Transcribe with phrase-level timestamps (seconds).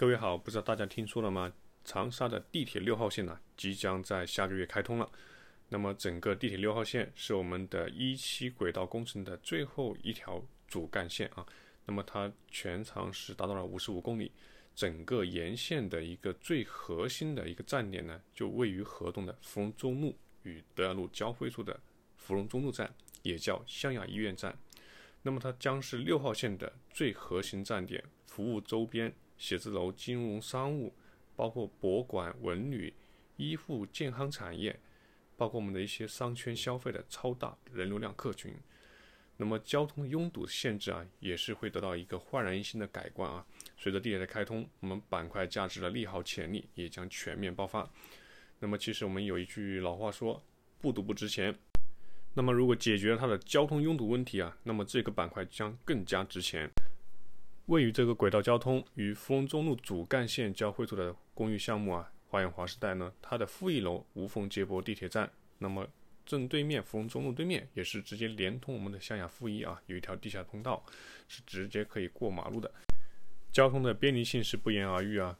[0.00, 1.52] 各位好，不知道大家听说了吗？
[1.84, 5.06] 长沙的地铁六号线呢，即将在下个月开通了。
[5.68, 11.46] 那么，整个地铁六号线是我们的一期轨道工程的最后一条主干线啊。
[11.84, 14.32] 那么，它全长是达到了五十五公里。
[14.74, 21.78] 整个沿线的一个最核心的一个站点呢，就位于河东的芙蓉中路与德阳路交汇处的
[22.16, 22.90] 芙蓉中路站，
[23.20, 24.58] 也叫湘雅医院站。
[25.20, 29.14] 那么，它将是六号线的最核心站点，服务周边。
[29.40, 30.92] 写字楼、金融、商务，
[31.34, 32.92] 包括博物馆、文旅、
[33.38, 34.78] 医护、健康产业，
[35.34, 38.54] 包括我们的一些商圈消费的超大人流量客群。
[39.38, 43.44] 那么交通拥堵限制啊，也是会得到一个焕然一新的改观啊。
[43.78, 47.90] 随着地铁的开通，我们板块价值的利好潜力也将全面爆发。
[48.58, 50.44] 那么其实我们有一句老话说，
[50.82, 51.58] 不堵不值钱。
[52.34, 56.68] 那么如果解决了它的交通拥堵问题啊，那么这个板块将更加值钱。
[57.70, 65.86] 位于这个轨道交通与芙蓉中路主干线交汇处的公寓项目啊，花园华时代呢，它的负一楼无缝接驳地铁站，那么
[66.26, 70.84] 正对面芙蓉中路对面也是直接连通我们的湘雅负一啊，有一条地下通道，
[71.28, 72.68] 是直接可以过马路的，
[73.52, 75.38] 交通的便利性是不言而喻啊。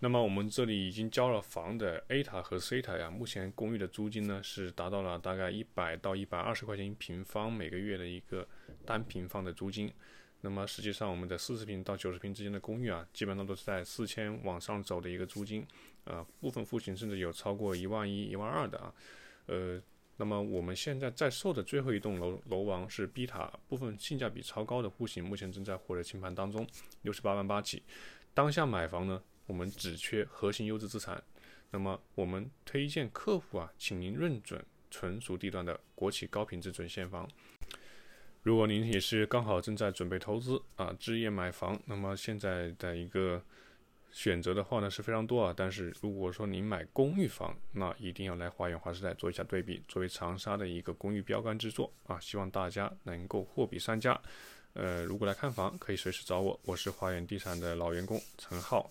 [0.00, 8.44] 那么我们这里已经交了房的 A 塔和 C 塔呀，目前公寓的租金呢是达到了大概一百到一百二十块钱一平方每个月的一个
[8.84, 9.92] 单平方的租金。
[10.40, 15.66] 那么实际上，我们的四十平到九十平之间的公寓啊，基本上都是在四千往上走的一个租金，
[16.04, 18.94] 啊，部分户型甚至有超过一万一、一万二的啊，
[19.46, 19.82] 呃，
[20.16, 26.64] 那么我们现在在售的最后一栋楼楼王是 B 塔，部分性价比超高的户型，目前正在火热清盘当中，
[27.02, 27.82] 六十八万八起。
[28.32, 31.20] 当下买房呢，我们只缺核心优质资产，
[31.72, 37.28] 那么我们推荐客户啊，请您认准纯属地段的国企高品质准现房。
[38.42, 43.42] 如果您也是刚好正在准备投资啊，置业买房，那么现在的一个
[44.10, 45.52] 选择的话呢是非常多啊。
[45.54, 54.18] 但是如果说您买公寓房，那一定要来华远华时代做一下对比，作为长沙的一个公寓标杆之作啊，希望大家能够货比三家。
[54.74, 58.86] 呃，如果来看房，可以随时找我，我是华远地产的老员工陈浩